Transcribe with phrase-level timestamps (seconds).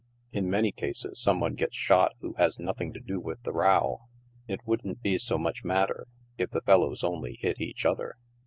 [0.33, 4.01] In many cases some one gets shot who has nothing to do with the row.
[4.47, 6.07] It wouldn't be so much mat ter
[6.39, 8.15] if the fellows only bit each other."